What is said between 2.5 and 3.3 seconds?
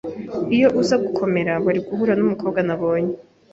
nabonye.